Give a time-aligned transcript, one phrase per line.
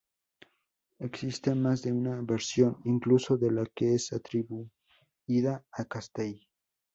[0.97, 6.39] Existe más de una versión, incluso de la que es atribuida a Castell.